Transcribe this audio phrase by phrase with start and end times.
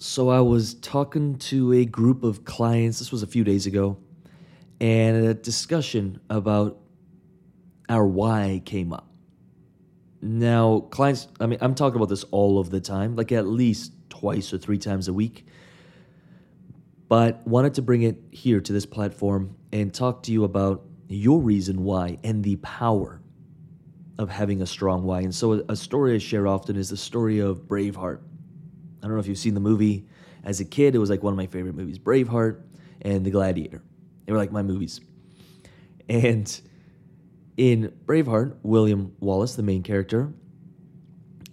[0.00, 3.98] So I was talking to a group of clients, this was a few days ago,
[4.80, 6.78] and a discussion about
[7.88, 9.10] our why came up.
[10.22, 13.92] Now, clients, I mean, I'm talking about this all of the time, like at least
[14.08, 15.46] twice or three times a week.
[17.08, 21.40] But wanted to bring it here to this platform and talk to you about your
[21.40, 23.20] reason why and the power
[24.16, 25.22] of having a strong why.
[25.22, 28.20] And so, a story I share often is the story of Braveheart.
[29.08, 30.06] I don't know if you've seen the movie.
[30.44, 32.60] As a kid, it was like one of my favorite movies Braveheart
[33.00, 33.82] and The Gladiator.
[34.26, 35.00] They were like my movies.
[36.10, 36.60] And
[37.56, 40.30] in Braveheart, William Wallace, the main character,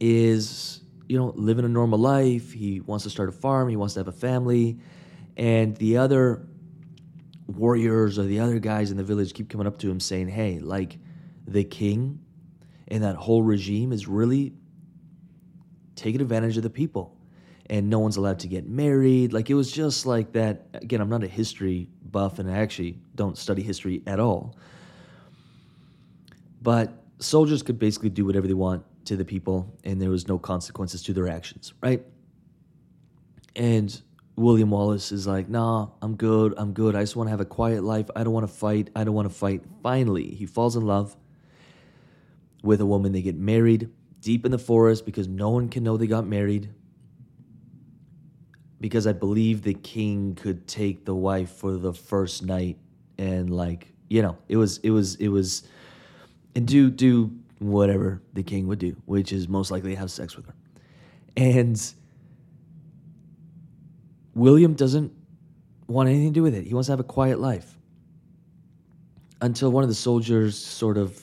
[0.00, 2.52] is, you know, living a normal life.
[2.52, 4.80] He wants to start a farm, he wants to have a family.
[5.36, 6.48] And the other
[7.46, 10.58] warriors or the other guys in the village keep coming up to him saying, hey,
[10.58, 10.98] like
[11.46, 12.18] the king
[12.88, 14.54] and that whole regime is really
[15.94, 17.13] taking advantage of the people.
[17.70, 19.32] And no one's allowed to get married.
[19.32, 20.66] Like it was just like that.
[20.74, 24.56] Again, I'm not a history buff and I actually don't study history at all.
[26.60, 30.38] But soldiers could basically do whatever they want to the people and there was no
[30.38, 32.04] consequences to their actions, right?
[33.56, 34.00] And
[34.36, 36.96] William Wallace is like, nah, I'm good, I'm good.
[36.96, 38.10] I just want to have a quiet life.
[38.16, 38.90] I don't want to fight.
[38.96, 39.62] I don't want to fight.
[39.82, 41.16] Finally, he falls in love
[42.62, 43.12] with a woman.
[43.12, 46.70] They get married deep in the forest because no one can know they got married.
[48.84, 52.76] Because I believe the king could take the wife for the first night
[53.16, 55.62] and like, you know, it was it was it was
[56.54, 60.44] and do do whatever the king would do, which is most likely have sex with
[60.44, 60.54] her.
[61.34, 61.82] And
[64.34, 65.14] William doesn't
[65.86, 66.66] want anything to do with it.
[66.66, 67.78] He wants to have a quiet life.
[69.40, 71.18] Until one of the soldiers sort of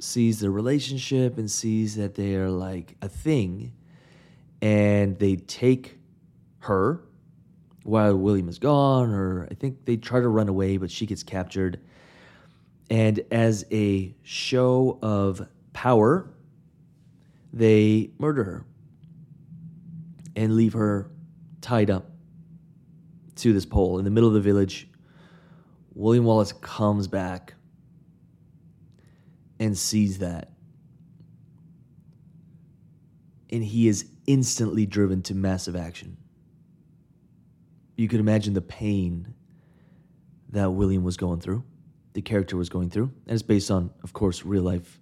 [0.00, 3.72] sees the relationship and sees that they are like a thing
[4.60, 6.00] and they take
[6.64, 7.00] her
[7.84, 11.22] while William is gone or I think they try to run away but she gets
[11.22, 11.80] captured
[12.90, 16.30] and as a show of power
[17.52, 18.66] they murder her
[20.36, 21.10] and leave her
[21.60, 22.10] tied up
[23.36, 24.88] to this pole in the middle of the village
[25.94, 27.54] William Wallace comes back
[29.60, 30.50] and sees that.
[33.50, 36.16] And he is instantly driven to massive action.
[37.96, 39.34] You could imagine the pain
[40.50, 41.64] that William was going through,
[42.12, 43.12] the character was going through.
[43.26, 45.00] And it's based on, of course, real life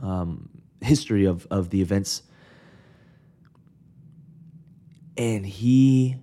[0.00, 0.48] um,
[0.80, 2.22] history of, of the events.
[5.16, 6.16] And he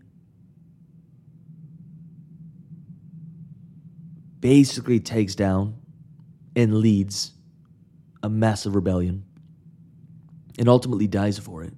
[4.40, 5.76] basically takes down
[6.56, 7.34] and leads
[8.24, 9.24] a massive rebellion
[10.58, 11.74] and ultimately dies for it.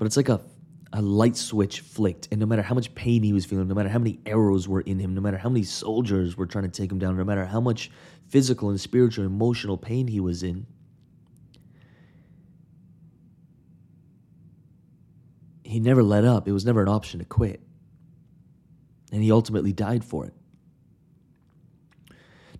[0.00, 0.40] But it's like a,
[0.94, 3.90] a light switch flicked, and no matter how much pain he was feeling, no matter
[3.90, 6.90] how many arrows were in him, no matter how many soldiers were trying to take
[6.90, 7.90] him down, no matter how much
[8.30, 10.66] physical and spiritual emotional pain he was in,
[15.64, 16.48] he never let up.
[16.48, 17.60] It was never an option to quit.
[19.12, 20.32] And he ultimately died for it.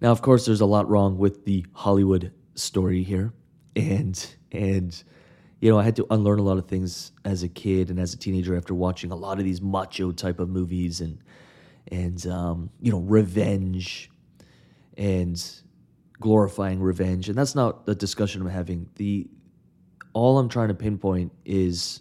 [0.02, 3.32] Now, of course, there's a lot wrong with the Hollywood story here,
[3.74, 5.02] and and
[5.60, 8.14] you know I had to unlearn a lot of things as a kid and as
[8.14, 11.18] a teenager after watching a lot of these macho type of movies and
[11.88, 14.10] and um, you know revenge
[14.96, 15.42] and
[16.20, 18.88] glorifying revenge, and that's not the discussion I'm having.
[18.96, 19.28] The
[20.12, 22.00] all I'm trying to pinpoint is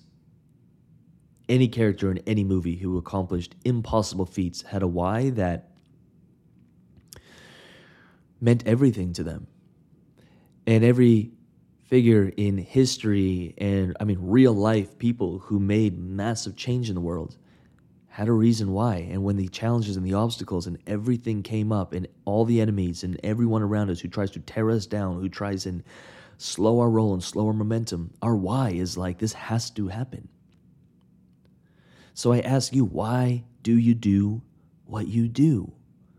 [1.47, 5.69] any character in any movie who accomplished impossible feats had a why that
[8.41, 9.47] meant everything to them.
[10.67, 11.31] And every
[11.89, 17.01] figure in history and, I mean, real life people who made massive change in the
[17.01, 17.35] world
[18.09, 18.97] had a reason why.
[18.97, 23.03] And when the challenges and the obstacles and everything came up, and all the enemies
[23.03, 25.83] and everyone around us who tries to tear us down, who tries and
[26.37, 30.27] slow our roll and slow our momentum, our why is like, this has to happen.
[32.13, 34.43] So I ask you, why do you do
[34.85, 35.73] what you do?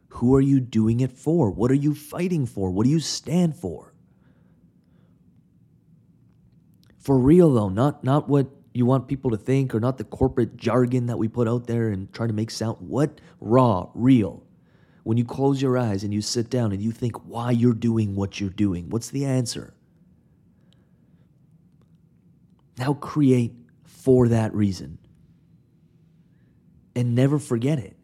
[0.08, 1.52] Who are you doing it for?
[1.52, 2.72] What are you fighting for?
[2.72, 3.89] What do you stand for?
[7.00, 10.56] For real though, not not what you want people to think or not the corporate
[10.56, 14.44] jargon that we put out there and try to make sound what raw, real.
[15.02, 18.14] When you close your eyes and you sit down and you think why you're doing
[18.14, 19.74] what you're doing, what's the answer?
[22.78, 24.98] Now create for that reason.
[26.94, 27.96] And never forget it.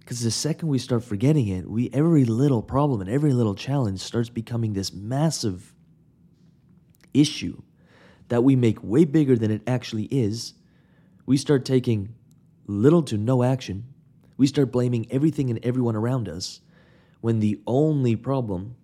[0.00, 4.00] Because the second we start forgetting it, we every little problem and every little challenge
[4.00, 5.72] starts becoming this massive
[7.14, 7.62] issue
[8.28, 10.54] that we make way bigger than it actually is,
[11.26, 12.14] we start taking
[12.66, 13.84] little to no action.
[14.36, 16.60] We start blaming everything and everyone around us
[17.20, 18.76] when the only problem,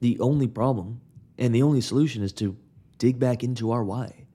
[0.00, 1.00] the only problem,
[1.38, 2.56] and the only solution is to
[2.98, 4.26] dig back into our why.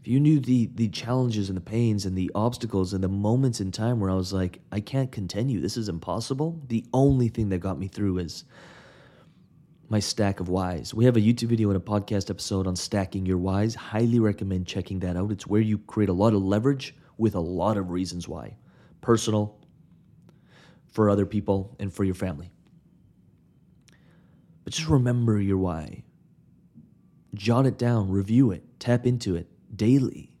[0.00, 3.60] If you knew the the challenges and the pains and the obstacles and the moments
[3.60, 7.50] in time where I was like, I can't continue, this is impossible, the only thing
[7.50, 8.44] that got me through is
[9.90, 10.94] my stack of whys.
[10.94, 13.74] We have a YouTube video and a podcast episode on stacking your whys.
[13.74, 15.32] Highly recommend checking that out.
[15.32, 18.56] It's where you create a lot of leverage with a lot of reasons why
[19.00, 19.58] personal,
[20.92, 22.52] for other people, and for your family.
[24.62, 26.04] But just remember your why.
[27.34, 30.32] Jot it down, review it, tap into it daily.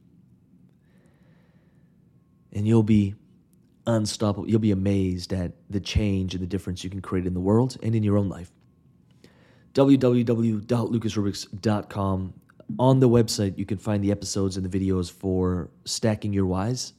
[2.52, 3.14] And you'll be
[3.86, 4.48] unstoppable.
[4.48, 7.78] You'll be amazed at the change and the difference you can create in the world
[7.82, 8.52] and in your own life
[9.74, 12.34] www.lucasrubix.com.
[12.78, 16.92] On the website, you can find the episodes and the videos for stacking your whys.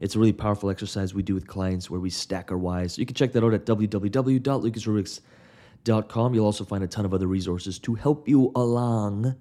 [0.00, 2.98] It's a really powerful exercise we do with clients where we stack our whys.
[2.98, 6.34] You can check that out at www.lucasrubix.com.
[6.34, 9.36] You'll also find a ton of other resources to help you along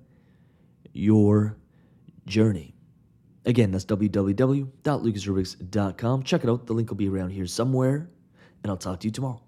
[0.94, 1.58] your
[2.26, 2.74] journey.
[3.46, 6.24] Again, that's www.lucasrubix.com.
[6.24, 6.66] Check it out.
[6.66, 8.10] The link will be around here somewhere,
[8.64, 9.42] and I'll talk to you tomorrow.